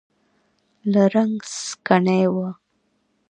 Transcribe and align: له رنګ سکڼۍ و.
له 0.91 1.03
رنګ 1.15 1.37
سکڼۍ 1.67 2.23
و. 2.33 2.35